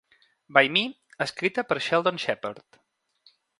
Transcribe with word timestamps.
By 0.57 0.71
Me, 0.77 0.81
escrita 1.27 1.65
per 1.73 1.79
Sheldon 1.89 2.19
Sheppard. 2.25 2.83